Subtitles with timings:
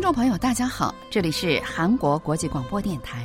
[0.00, 3.22] 听众朋友，大家好，这里是韩国国际广播电台，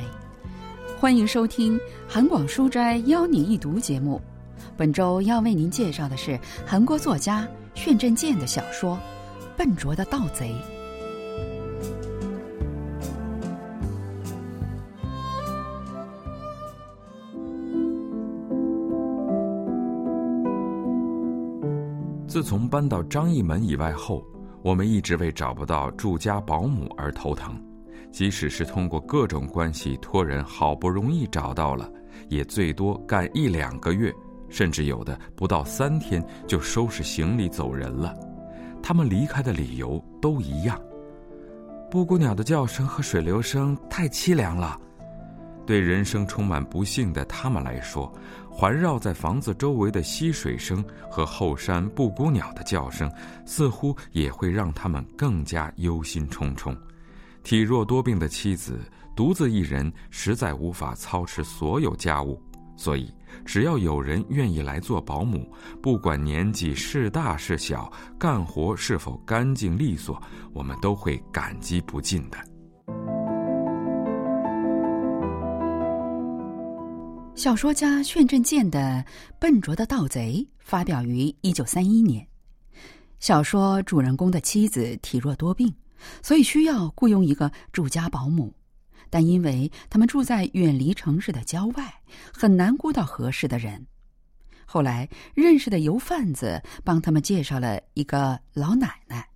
[1.00, 4.20] 欢迎收听韩广书斋邀你一读节目。
[4.76, 8.94] 本周要为您介绍的是韩国作家炫振健的小说
[9.56, 10.54] 《笨拙的盗贼》。
[22.28, 24.22] 自从搬到张义门以外后，
[24.66, 27.56] 我们一直为找不到住家保姆而头疼。
[28.10, 31.88] 即使是通过各种关系托人，好不容易找到了，
[32.28, 34.12] 也最多干一两个月，
[34.48, 38.12] 甚至有的不到三天就收拾行李走人了。
[38.82, 40.76] 他们离开的理由都一样：
[41.88, 44.76] 布谷鸟的叫声和水流声太凄凉了。
[45.66, 48.10] 对人生充满不幸的他们来说，
[48.48, 53.10] 环绕在房子周围的溪水声和后山布谷鸟的叫声，
[53.44, 56.74] 似乎也会让他们更加忧心忡忡。
[57.42, 58.80] 体弱多病的妻子，
[59.14, 62.40] 独自一人，实在无法操持所有家务，
[62.76, 63.12] 所以
[63.44, 65.52] 只要有人愿意来做保姆，
[65.82, 70.20] 不管年纪是大是小，干活是否干净利索，
[70.52, 72.55] 我们都会感激不尽的。
[77.36, 79.04] 小说家炫振健的
[79.38, 82.26] 《笨拙的盗贼》发表于一九三一年。
[83.20, 85.72] 小说主人公的妻子体弱多病，
[86.22, 88.54] 所以需要雇佣一个住家保姆，
[89.10, 92.00] 但因为他们住在远离城市的郊外，
[92.32, 93.86] 很难雇到合适的人。
[94.64, 99.28] 后来认识的油贩子帮他们介绍了一个老奶奶。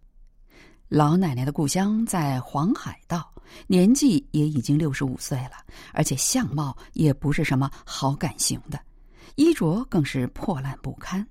[0.90, 3.32] 老奶奶的故乡在黄海道。
[3.66, 5.52] 年纪也已经六十五岁了，
[5.92, 8.78] 而且相貌也不是什么好感型的，
[9.34, 11.26] 衣着更是破烂不堪。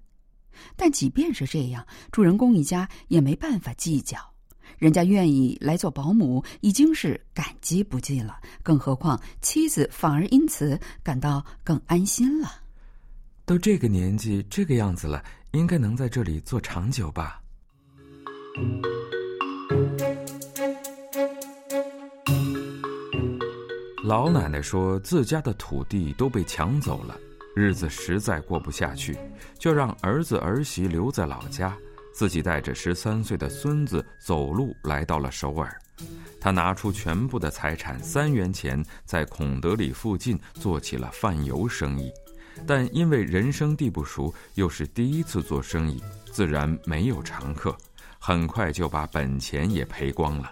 [0.75, 4.17] 但即便是这样，主人公一家也没办法计较，
[4.77, 12.49] 人家愿意来做保姆已经是感激不尽了，更何况妻子反而因此感到更安心了。
[13.45, 17.41] 都这个年纪这个样子了，应该能在这里做长久吧。
[24.09, 27.15] 老奶奶说自家的土地都被抢走了，
[27.55, 29.15] 日子实在过不下去，
[29.59, 31.77] 就让儿子儿媳留在老家，
[32.11, 35.71] 自己带着十三岁的孙子走路来到了首尔。
[36.41, 42.11] 他拿出全部的财产三元钱，在孔德里附近做起了贩油生意，
[42.65, 47.77] 但因为人生地不熟，又是第一次做生意，自然没有常客，
[48.17, 50.51] 很快就把本钱也赔光了。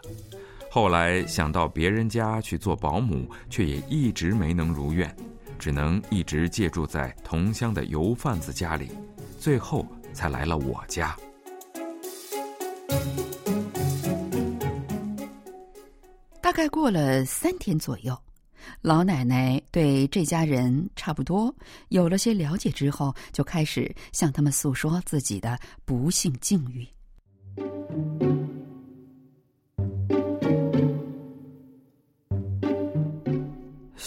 [0.77, 5.11] 后来想到别人家去做保姆，却也一直没能如愿，
[5.57, 8.91] 只能一直借住在同乡的油贩子家里，
[9.39, 9.83] 最后
[10.13, 11.17] 才来了我家。
[16.39, 18.15] 大概过了三天左右，
[18.81, 21.51] 老奶奶对这家人差不多
[21.89, 26.87] 有了些了解之后，就开始向他们诉说自己的不幸境遇。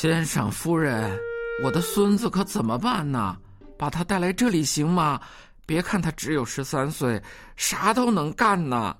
[0.00, 1.14] 先生夫人，
[1.62, 3.36] 我的孙子可怎么办呢？
[3.76, 5.20] 把他带来这里行吗？
[5.66, 7.22] 别看他只有十三岁，
[7.54, 8.96] 啥都能干呢。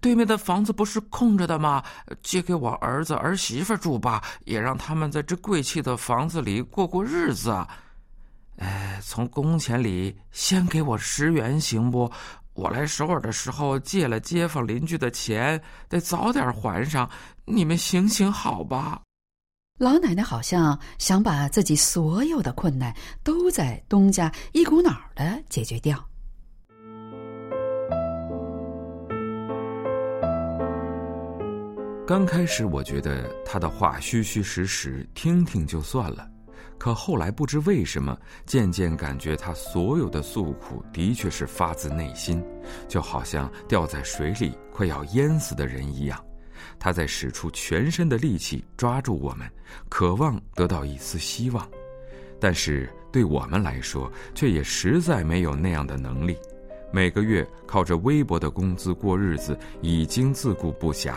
[0.00, 1.80] 对面的房子不是空着的吗？
[2.24, 7.64] 借给我儿子儿媳妇住吧，也让他们在这贵气的房子里过过日子。
[8.56, 12.10] 哎，从工钱里先给我十元行不？
[12.54, 17.08] 我来首尔的时候借了街坊邻居的钱，得早点还上。
[17.44, 19.00] 你们行行好吧？
[19.76, 25.98] 老奶奶好像想把自己所有的困难都在东家一股脑儿的解决掉。
[32.06, 36.30] 刚开始我觉得他的话虚虚实实，听听就算了，
[36.78, 38.16] 可后来不知为什么，
[38.46, 42.40] 渐渐感觉他所有的诉苦的确是发自内心，
[42.86, 46.24] 就好像掉在水里快要淹死的人一样。
[46.78, 49.50] 他在使出全身的力气抓住我们，
[49.88, 51.68] 渴望得到一丝希望，
[52.40, 56.36] 但是对我们来说，却也实在没有那样的能力。
[56.92, 61.14] 每个月靠着微薄的工资过日子，已经自顾不暇，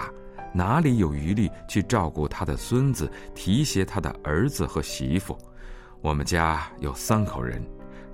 [0.53, 5.37] 哪里有余力去照顾他的孙子，提携他的儿子和媳妇？
[6.01, 7.63] 我们家有三口人，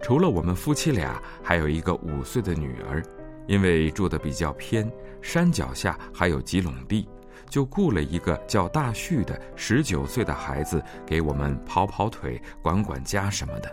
[0.01, 3.01] 除了我们夫妻俩，还有一个五岁的女儿。
[3.45, 4.89] 因为住的比较偏，
[5.21, 7.05] 山脚下还有几垄地。
[7.53, 13.71] 就雇了一个叫大旭的十九岁的孩子给我们跑跑腿、管管家什么的。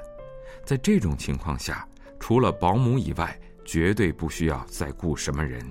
[0.66, 1.88] 在这种情况下，
[2.18, 3.34] 除了保姆以外，
[3.64, 5.64] 绝对不需要再雇什么人。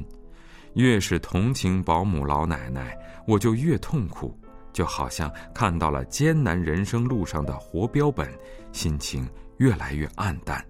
[0.73, 2.97] 越是同情保姆老奶奶，
[3.27, 4.35] 我就越痛苦，
[4.73, 8.27] 就好像看到了艰难人生路上的活标本，
[8.71, 10.65] 心情越来越暗淡。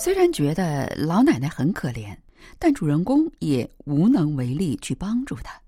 [0.00, 2.16] 虽然觉得老奶奶很可怜，
[2.58, 5.60] 但主人公也无能为力去帮助她。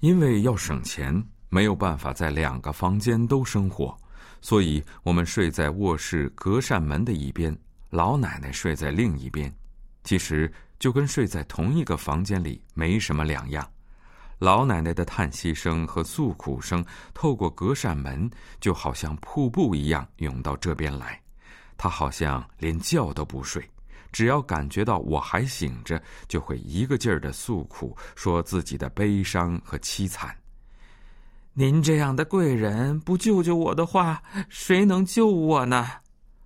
[0.00, 3.96] 因为要省钱，没有办法在两个房间都生活，
[4.42, 7.56] 所以我们睡在卧室隔扇门的一边，
[7.88, 9.52] 老奶奶睡在另一边。
[10.04, 13.64] 其实就跟睡在同一个房间里没什么两样。
[14.38, 16.82] 老奶奶的叹息声和诉苦声
[17.12, 18.28] 透过隔扇门，
[18.58, 21.20] 就好像瀑布一样涌到这边来。
[21.76, 23.62] 她好像连觉都不睡。
[24.10, 30.34] 只要感觉到我还醒着，就会一个劲儿的诉苦，说自己的悲伤和凄惨。
[31.52, 35.86] 您这样的贵人不救救我的话，谁能救我呢？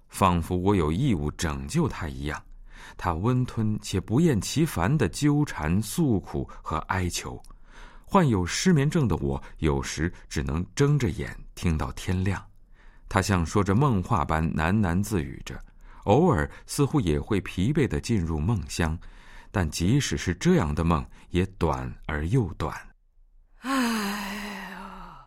[0.08, 2.42] 仿佛我有义务拯救他一样。
[2.96, 7.42] 他温吞且不厌其烦的纠缠、诉苦和哀求。
[8.04, 12.44] 患有失眠症的我，有时只能睁着眼听到天亮。
[13.08, 15.58] 他像说着梦话般喃喃自语着。
[16.04, 18.98] 偶尔似乎也会疲惫的进入梦乡，
[19.50, 22.76] 但即使是这样的梦，也短而又短。
[23.60, 23.70] 哎
[24.70, 25.18] 呀！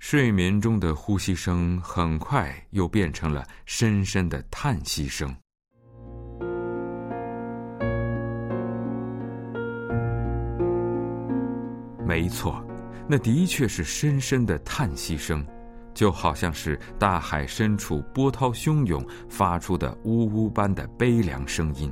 [0.00, 5.32] 睡眠中的呼吸声很快又变成了深深的叹息声。
[12.06, 12.64] 没错，
[13.08, 15.44] 那的确是深深的叹息声。
[15.94, 21.88] 就好像是大海深处波涛汹涌发出的呜呜般的悲凉声音，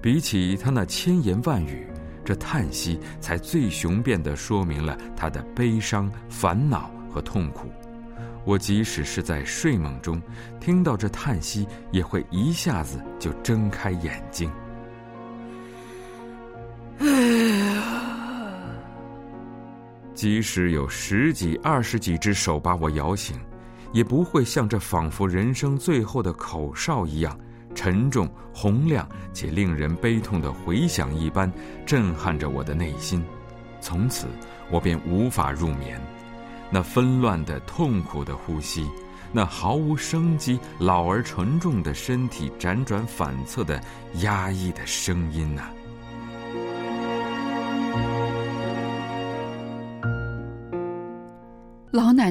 [0.00, 1.86] 比起他那千言万语，
[2.24, 7.68] 这叹息才最雄辩地说明了他的悲伤、烦恼和痛苦。
[8.46, 10.22] 我即使是在睡梦中，
[10.58, 14.50] 听到这叹息，也会一下子就睁开眼睛。
[20.18, 23.38] 即使有十几、二十几只手把我摇醒，
[23.92, 27.38] 也不会像这仿佛人生最后的口哨一样
[27.72, 31.48] 沉重、洪亮且令人悲痛的回响一般
[31.86, 33.24] 震撼着我的内心。
[33.80, 34.26] 从此，
[34.72, 36.00] 我便无法入眠。
[36.68, 38.90] 那纷乱的、痛苦的呼吸，
[39.30, 43.80] 那毫无生机、老而沉重的身体辗转反侧的
[44.14, 45.70] 压抑的声音呐！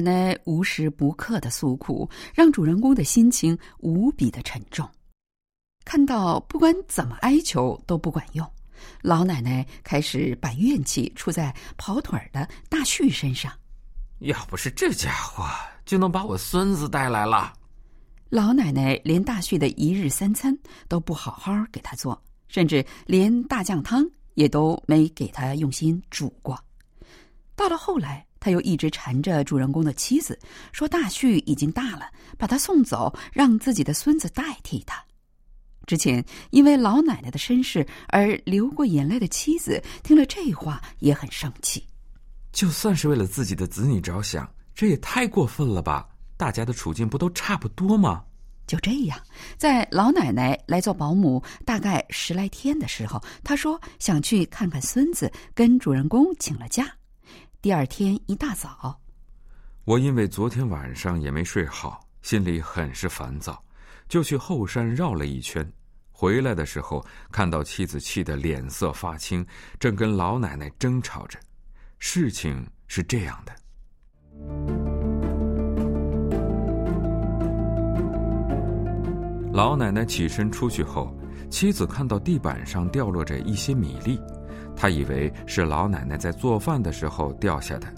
[0.00, 4.88] 奶无时不刻的诉苦，让主人公的心情无比的沉重。
[5.84, 8.48] 看到不管怎么哀求都不管用，
[9.02, 13.52] 老奶奶开始把怨气出在跑腿的大旭身上。
[14.20, 15.44] 要不是这家伙，
[15.84, 17.52] 就能把我孙子带来了。
[18.28, 26.56] 老奶奶连大旭的一日三餐都不好好给他做，甚至连大酱汤也都没给他用心煮过。
[27.56, 28.27] 到了后来。
[28.40, 30.38] 他又一直缠着主人公的妻子，
[30.72, 35.02] 说大旭已经大了，把他送走，让自己的孙子代替他。
[35.86, 41.82] 之前因为老奶奶的身世而流过眼泪的妻子，听了这话也很生气。
[42.52, 46.06] 就算是为了自己的子女着想，这也太过分了吧？
[46.36, 48.22] 大家的处境不都差不多吗？
[48.66, 49.18] 就这样，
[49.56, 56.97] 在老奶奶来做保姆大概十来天的时候，他说想去看看孙子，跟主人公请了假。
[57.60, 59.00] 第二天一大早，
[59.84, 63.60] 我因为昨天晚上也没睡好，心里很是烦躁，
[64.08, 65.68] 就去后山绕了一圈。
[66.12, 69.44] 回来的时候，看到妻子气得脸色发青，
[69.80, 71.36] 正跟老奶奶争吵着。
[71.98, 73.52] 事情是这样的。
[79.52, 81.12] 老奶奶起身出去后，
[81.50, 84.16] 妻子看到地板上掉落着一些米粒，
[84.80, 87.88] 他以为是老奶奶在做饭的时候掉下的，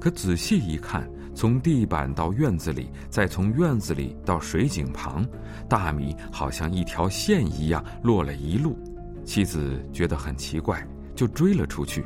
[0.00, 5.24] 可仔细一看，从地板到院子里，再从院子里到水井旁，
[5.68, 8.76] 大米好像一条线一样落了一路。
[9.24, 12.04] 妻子觉得很奇怪，就追了出去，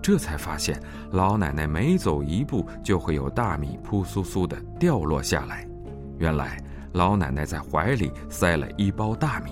[0.00, 5.68] 这才发现老奶奶每走一步就会有大米扑簌簌的掉落下来，
[6.18, 6.58] 原来。
[6.92, 9.50] 老奶奶在怀里塞了一包大米，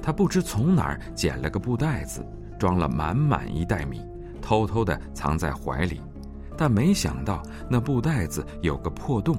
[0.00, 2.24] 她不知从哪儿捡了个布袋子，
[2.62, 4.00] 装了满满一袋米，
[4.40, 6.00] 偷偷的藏在怀里。
[6.56, 9.36] 但没想到那布袋子有个破洞，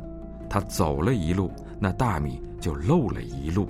[0.50, 1.50] 他走了一路，
[1.80, 3.66] 那大米就漏了一路。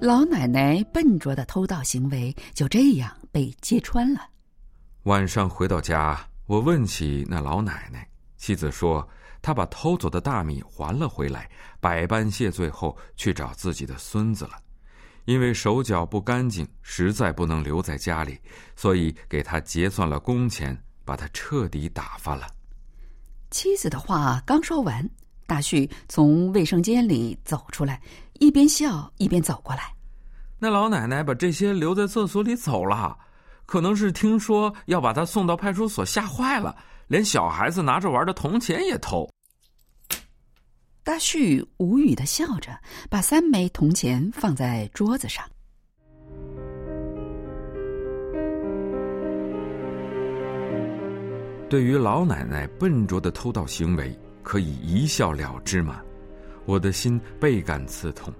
[0.00, 4.20] 老奶奶笨拙的偷盗行为就这样被揭穿了。
[5.02, 8.08] 晚上回到家，我问起那老奶奶。
[8.38, 9.06] 妻子说
[9.40, 14.52] ：“他把偷走的大米还了回来，百般谢罪后去找自己的孙子了。
[15.24, 18.38] 因为手脚不干净，实在不能留在家里，
[18.74, 22.46] 所以给他结算了工钱，把他彻底打发了。”
[23.50, 25.08] 妻子的话刚说完，
[25.46, 28.00] 大旭从卫生间里走出来，
[28.34, 29.94] 一边笑一边走过来。
[30.58, 33.16] 那老奶奶把这些留在厕所里走了，
[33.64, 36.74] 可能是听说要把他送到派出所，吓坏了。
[37.08, 39.28] 连小孩子拿着玩的铜钱也偷。
[41.02, 45.44] 大旭无语的笑着，把三枚铜钱放在桌子上。
[51.70, 56.02] 对于老奶奶笨拙的偷盗行为，可以一笑了之吗？
[56.66, 58.32] 我的心倍感刺痛。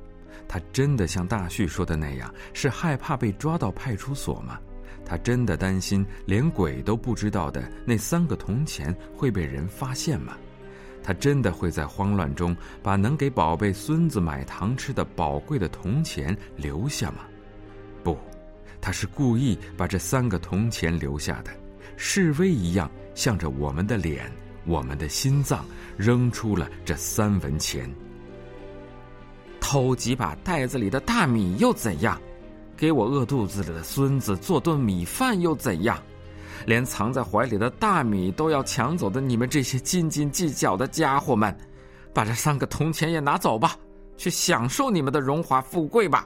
[0.46, 4.58] 她真的像大旭说的那样，是害怕被抓到派出所吗？
[5.08, 10.36] 他真的担心连鬼都不知道的那三个铜钱会被人发现吗？
[11.02, 17.20] 他真的会在慌乱中把能给宝贝孙子买糖吃的宝贵的铜钱留下吗？
[18.04, 18.18] 不，
[18.78, 21.50] 他是故意把这三个铜钱留下的，
[21.96, 24.30] 示威一样向着我们的脸、
[24.66, 25.64] 我们的心脏
[25.96, 27.90] 扔出了这三文钱。
[29.58, 32.20] 偷几把袋子里的大米又怎样？
[32.77, 35.95] 给我饿肚子里的孙子做顿米饭又怎样？
[36.65, 41.53] 连藏在怀里的大米都要抢走的你们这些斤斤计较的家伙们，
[42.13, 43.75] 把这三个铜钱也拿走吧，
[44.15, 46.25] 去享受你们的荣华富贵吧。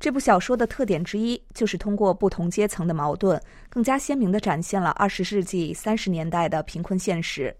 [0.00, 7.54] 这部小说的特点之一，就是通过不同阶层的矛盾，更加鲜明地展现了二十世纪三十年代的贫困现实。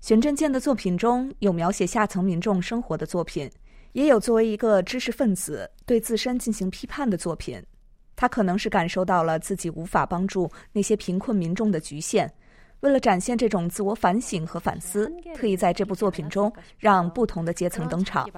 [0.00, 3.50] 玄振健的作品中有描写下层民众生活的作品，
[3.92, 7.62] 也有作为一个知识分子对自身进行批判的作品。
[8.16, 12.32] 他可能是感受到了自己无法帮助那些贫困民众的局限。
[12.84, 18.28] 为了展现这种自我反省和反思特意在这部作品中让不同的阶层登场。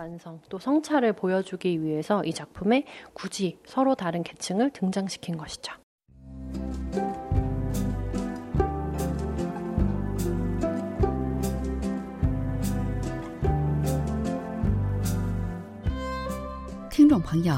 [16.97, 17.55] 听众朋友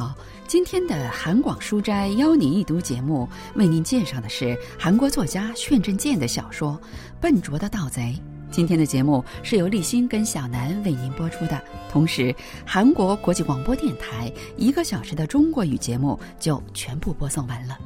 [0.49, 6.73] 今天的韩广书斋邀您一读节目，为您介绍的是韩国作家炫振健的小说
[7.21, 8.17] 《笨拙的盗贼》。
[8.51, 17.79] 今天的节目是由立新跟小南为您播出的，同时韩国国际广播电台一个小时的中国语节目就全部播送完了。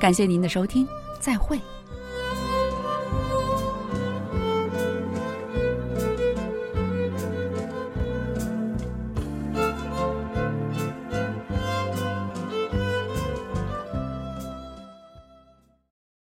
[0.00, 0.84] 感谢您的收听，
[1.20, 1.56] 再会。